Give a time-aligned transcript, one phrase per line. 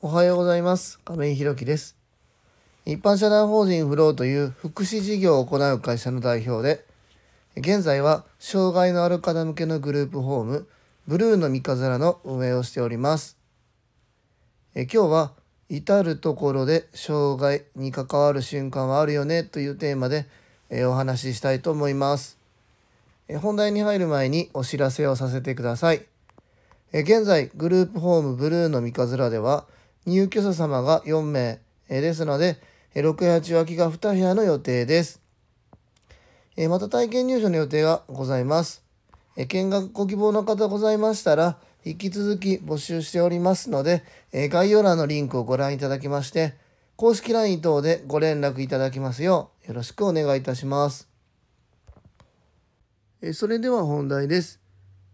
[0.00, 1.00] おはようございます。
[1.00, 1.96] 亀井ひろきです。
[2.86, 6.84] 一般社団法人フローという福祉事業を行う会社の代表で
[7.56, 10.68] 現在は障害のある方向けのグループホーム
[11.08, 13.38] ブルーの三日面の運営をしております。
[14.76, 15.32] え今日は
[15.68, 20.26] 至るところで障害に関わる瞬間はあるよねというテーマで
[20.70, 22.38] えお話ししたいと思います。
[23.26, 26.06] え本題に入る前にお知らせをさせてください。
[26.92, 29.66] え現在グループホームブルーの三日面では
[30.06, 32.58] 入居者様が4名ですので、
[32.94, 35.20] 6、8脇が2部屋の予定です。
[36.68, 38.82] また体験入所の予定がございます。
[39.48, 46.54] 見学ご希望の方ございましたら、引き続き募集しておりますので、概要欄のリンクをご覧いただきまして、
[46.96, 51.08] 公式 LINE 等でご連絡いただきますようよろしくお願いいたします。
[53.32, 54.60] それでは本題です。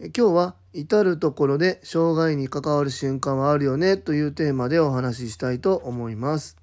[0.00, 6.58] 今日は至る所で障害に関わる瞬間はあるよねというテーマでお話ししたいと思います。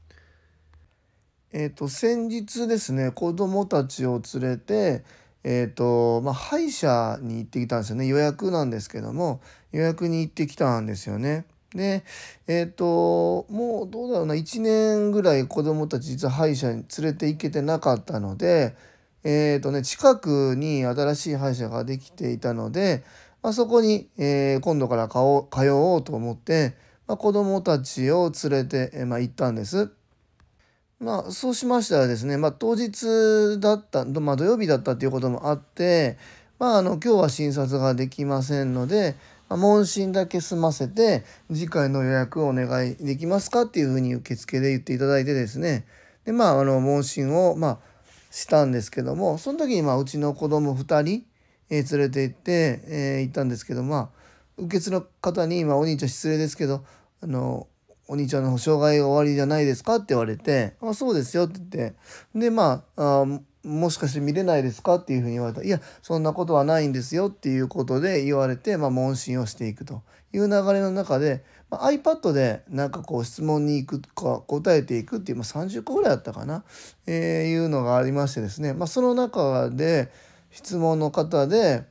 [1.51, 5.03] えっ、ー、と先日ですね子どもたちを連れて
[5.43, 11.45] えっ、ー、とまあ、歯医者に行ってきたんですよね予約なんですけども予約に行ってきたんですよね。
[11.73, 12.03] で
[12.47, 18.75] えっ、ー、ともうどうだろうな1年ぐらい子どもたち実は歯医者に連れて行けてなかったので
[19.23, 23.03] えっ、とね近くに新しい歯医者ができていたので
[23.43, 26.75] まあ、そこに、えー、今度から通おうと思って、
[27.07, 29.91] まあ、子どもたちを連れて、えー、まあ、行ったんです。
[30.99, 36.17] まあ、そうしましたらですね、まあ、当日だった、まあ、土曜日だったっていうこともあって、
[36.59, 39.15] まあ、あの今日は診察ができませんので、
[39.49, 45.85] まあ、問診だけ済ませて次回の予約をお願いできますかっていうふうに受付で言っていただいてですね
[46.23, 47.79] でまああの問診をまあ
[48.31, 51.25] したんですけどもその時にまあうちの子供2人
[51.77, 54.09] え、連れて行って、え、行ったんですけどまあ
[54.57, 56.83] 受付の方に「今お兄ちゃん失礼ですけど
[57.21, 57.67] あの
[58.07, 61.95] お兄ちゃんの障害が終わりじゃないですか?」って言われて「あそうですよ」って言って。
[62.35, 63.25] でまあ
[63.63, 64.95] もしかして見れないですか？
[64.95, 70.01] っていうふうに言われた「いやそんなことはないんですよ」っていうことで言われて、まあ、問診をしていくと。
[70.35, 76.63] いう流れの中で、まあ、iPad でなんかこう質問に行くか答えていくっていう、まあ、30個ぐらいあったかな、
[77.05, 80.11] えー、いうのがありましてですね、まあ、その中で
[80.53, 81.83] 質問の方で、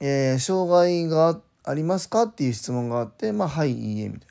[0.00, 4.28] えー、障害がありますかっていう質問があって、まあ、はい、いいえ、みたい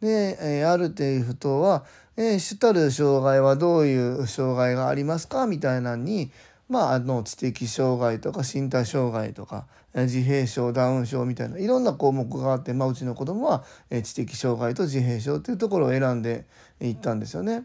[0.00, 0.08] な。
[0.08, 1.84] で、えー、ある程度は、
[2.16, 5.46] えー、主たる障害はどういう障害がありますか？
[5.46, 6.30] みたいなのに、
[6.68, 13.64] まあ、あの知的障害とか身体障害とか自閉症ダウン症みたいないろんな項目があって、まあ、うちの子供は
[14.02, 16.46] 知的障害と自閉症っていうところを選んで
[16.80, 17.64] いったんですよね。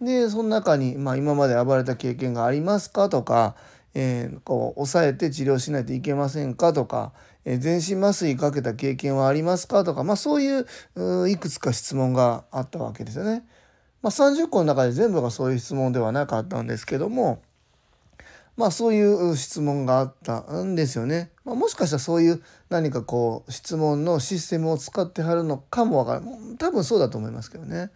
[0.00, 3.08] でその中に、まあ、今まで暴れた経験がありますか？
[3.08, 3.54] とか、
[3.94, 7.12] えー、こう抑えて治療しないといけませんかとか、
[7.44, 13.44] えー、全身麻酔かけた経験はありますかとか、まあ、そういういくつか質問があったわけですよね。
[14.02, 17.40] まあ、30個の中で全部がそういう質問ではなかったんですけども
[18.56, 21.30] まあそういう質問があったんですよね。
[21.44, 27.90] まあ、もしかしたらそういう何かこう質問のシステムを使ってはるのかもわからない多分そうだと思いますけどね。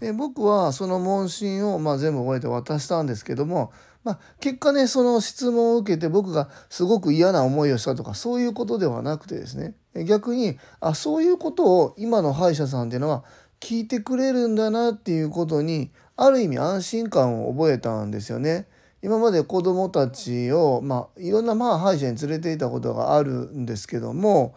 [0.00, 3.72] で僕はその問診をまあ全部終えて渡したんですけども
[4.04, 13.24] まあ、結果ねその質問を受けて僕がすごく嫌な思いをしたとかそういうことではなくてですね逆にあそういうことを今の歯医者さんっていうのは
[13.60, 18.68] 聞いてくれるんだなっていうことにある意味安心感を覚えたんですよね。
[19.02, 24.54] 今まで子どもたちを、まあ、いろんなまあ歯医者に連れていたことがあるんですけども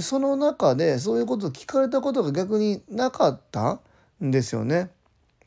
[0.00, 3.78] その中でそういうことを聞かれたことが逆になかった
[4.22, 4.90] んですよね。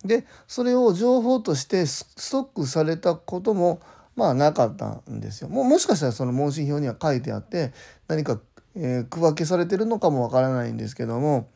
[0.04, 3.80] でそれを情報としてストックされたことも
[4.16, 5.50] まあなかったんですよ。
[5.50, 7.72] ももしかしたらその問診票には書いてあって
[8.08, 8.40] 何か、
[8.76, 11.48] えー、区分けされてるのかもわからないんですけども、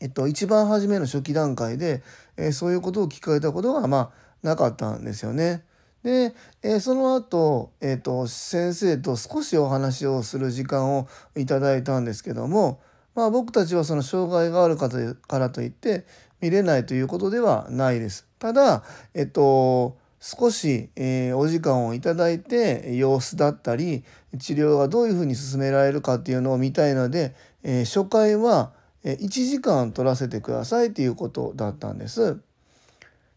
[0.00, 2.02] えっと、一番初めの初期段階で、
[2.36, 4.10] えー、そういうことを聞かれたことがまあ
[4.42, 5.64] なかったんですよね。
[6.02, 12.80] で、えー、その後、えーと、先生と少しお話をする時間をいただいたんですけども、
[13.14, 16.06] まあ、僕たちはその障害がある方からといって
[16.40, 18.26] 見れないということではないです。
[18.38, 24.04] ただ、えっと、少し、えー、お時間をいただいて様子だったり
[24.38, 28.72] 治療がどういうふうに進められるかっていうのを見たいので、えー、初回は
[29.04, 32.40] 1時間取らせてくださいっていうことだったんです。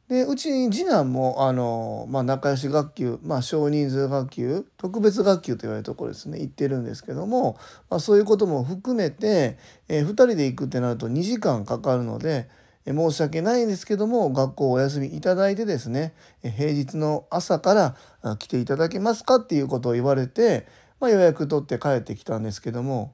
[0.10, 7.58] でうち次男もあの、まあ、仲良し学級、まあ、少人数学級特別学級と言われるところですね行ってるんですけども、
[7.90, 9.58] まあ、そういうことも含めて、
[9.88, 12.50] えー、2人で行くってなると2時間かかるので、
[12.86, 20.66] 申し訳ないんですけども学校お休みいただいてですね平日の朝から来ていただけますかっていうことを言われて、
[21.00, 23.14] まあ、予約取って帰ってきたんですけども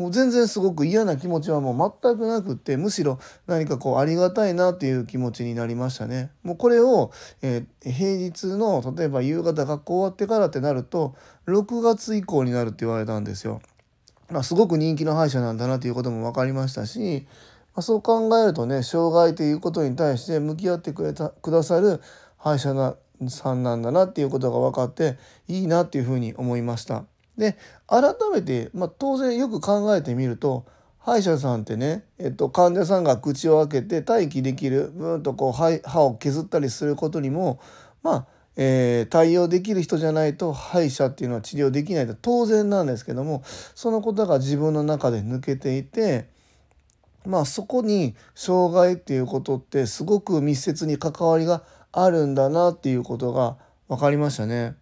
[0.00, 6.30] もう全然すごく嫌な気持ちはもう全くなくってむしろ何かこうありがたいなっていう気持ちになりましたね。
[6.42, 11.14] もうこれを、えー、平日の例えば夕方学校終わってからってなると
[11.46, 13.60] 6月以降になるって言われたんですよ。
[14.30, 17.26] まあ、すごく人気の歯医者なんだなということも分かりましたし、
[17.74, 22.00] ま、そう考えるとね障害ということに対して向き合ってくれたくださる
[22.38, 22.96] 歯医者
[23.28, 27.04] さんなんだなっていうことが分かっていいなっていうふうに思いました。
[27.36, 27.56] で
[27.86, 30.66] 改めて、まあ、当然よく考えてみると
[30.98, 37.58] 歯医者さんってね、えっと、患者さんが口を開けて待機できるブーンとこう歯を削ったりすることにも
[38.02, 38.26] まあ、
[38.56, 43.42] えー、対応できる人じゃないと歯医者っていうのは治療できないと当然なんですけども
[43.74, 46.28] そのことが自分の中で抜けていて
[47.26, 51.62] まあそこに障害っていうことってすごく密接に関わりが
[51.92, 53.56] あるんだなっていうことが
[53.88, 54.74] 分かりましたね。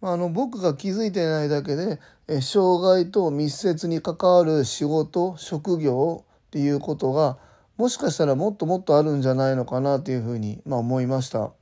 [0.00, 7.38] まあの僕が気づいてないだけでえ障害と密接に関わる仕事職業っていうことが
[7.76, 11.52] もしかしたらもっともっとあるんじゃないのかなというふうに、まあ、思いました。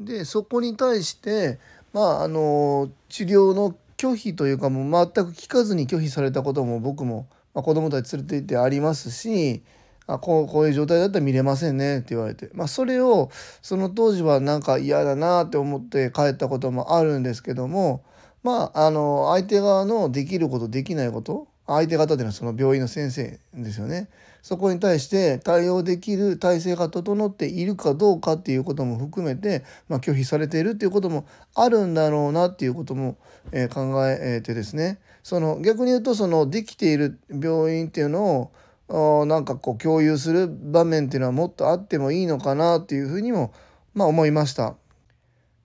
[0.00, 1.58] でそこに対して
[1.92, 9.62] まああの治療の拒否というかもう全く聞かずに拒否されたことも僕も、まあ、子供たち連れて行ってありますし
[10.06, 13.30] あこうこういう状態だったら見れませんねって言われて、まあ、それを
[13.60, 18.04] その当時はなんか嫌だなって思って帰ったこともあるんですけども
[18.42, 24.08] まああの相手側のできることできないこと相手方っていうのはその病院の先生ですよね。
[24.40, 33.18] そこに対して対応できる体制が整っているかどうかっていうことも含めて、まあ、拒否されているっていうこともあるんだろうなっていうことも、
[33.52, 38.50] えー、考えてですねその逆に言うとそのできている病院っていうの
[38.88, 43.52] をなんかこう共有する場面っていうのはもっとあってもいいのかなっていうふうにも、
[43.92, 44.76] まあ、思いました。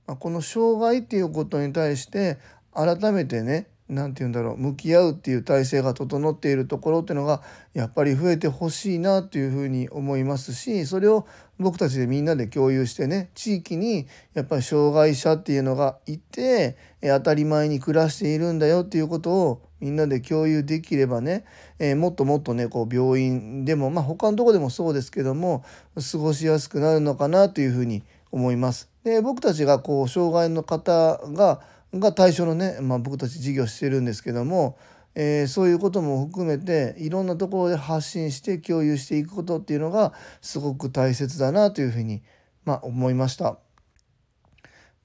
[0.08, 2.38] まこの障害っていうことに対して
[2.74, 7.42] 改めてね何て言うんだろう向き合うっていう体制が整っているところっていうのが
[7.74, 11.26] やっぱり増えてほしいなっていうふうに思いますしそれを
[11.60, 21.44] 僕たちでみんなで共有してね地域にやっぱり障害者っていうのがいて当たり前に暮らしているんだよっていうことをみんなで共有できればね、
[21.78, 25.66] えー、もっともっとねこう病院でもまあ他のとこでもそうですけども
[26.12, 28.90] 過ごしやすくなるのかなというふうに思います。
[29.04, 31.62] で僕たちがこう障害の方が
[31.94, 34.78] が対象のね、まあ、僕たち事業してるんですけども、
[35.16, 42.24] えー、そういうことも含めていろんなところで発信して共有していくことっていうのがすごく大切だなというふうに、
[42.66, 43.58] まあ、思いました。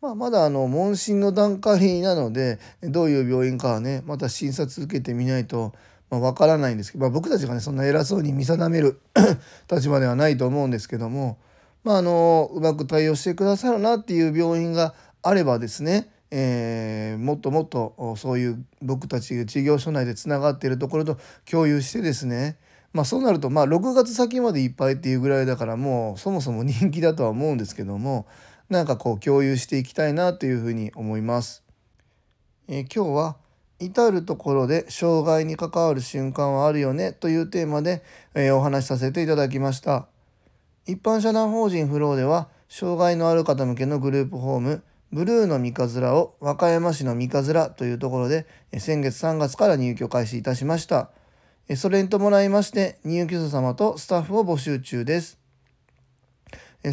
[0.01, 5.73] まあ、まだあの問診の段階なのでどういう病院かはねまた診察受けてみないと
[6.09, 9.01] わ、まあ、からないんですけど、まあ、僕たちがねそんな偉そうに見定める
[9.71, 11.39] 立場ではないと思うんですけども、
[11.85, 21.19] まあ、あのうまく対応してくださるなっていう病院があればですねえー、もっともっとそういう僕たち事業所内でつながっているところと
[21.51, 22.59] 共有してですね
[22.93, 28.27] まあそうなるとまあ6月先までいっぱいっていうぐらいだからもうそもそも人気だとは思うんですけども
[28.69, 31.63] なんかこう共有していきたいなというふうに思います。
[32.69, 33.37] えー、今日は
[33.81, 38.03] 至る所で障害に関わる瞬間はあるよねというテーマで、
[38.35, 40.07] えー、お話しさせていただきました。
[40.85, 44.83] 一般社団法人フローでは障害のある方向けのグループホーム
[45.13, 48.47] ブルーの三日面を和歌山市の三日面というところで
[48.79, 51.11] 先月3月から入居開始いたしました。
[51.77, 55.39] それに伴いまして入居者様とスタッフを募集中です。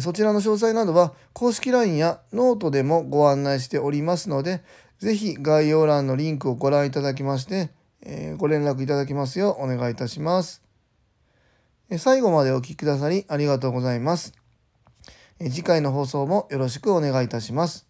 [0.00, 4.62] そちらの詳細などは公式 LINE やノートでもご案内しておりますので、
[4.98, 7.70] ぜひ概要欄のリンクをご覧いただきまして、
[8.36, 10.62] ご連絡いただきますようお願いいたします。
[11.98, 14.34] 最後までお聴きくださりありがとうございます。
[15.38, 17.86] 次回の放送もよろしくお願いいたします。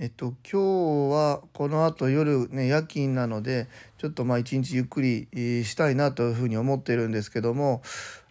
[0.00, 5.26] えっと今日はこのあと夜ね夜勤なのでちょっとまあ一日ゆっくり
[5.64, 7.82] したいなというふうに思ってるんですけども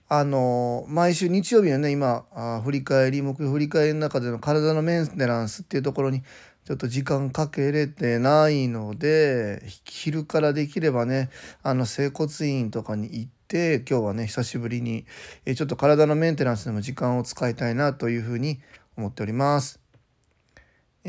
[0.08, 6.22] あの毎週日曜日のね今あ振り返り目標振り返りの中での体のメンテナンスっていうところに
[6.64, 11.30] ちょっと時間かけれてないので昼からできればね
[11.64, 15.06] あの整骨院とかに行って今日はね久しぶりに
[15.46, 18.62] えちょっと体のメンテナンスでも時間を使いたいなというふうに
[18.96, 19.87] 思っております。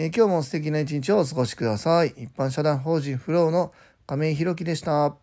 [0.01, 2.15] えー、今日も素敵な一日をお過ごしください。
[2.17, 3.73] 一般社団法人フローの
[4.07, 5.17] 亀井宏樹でした。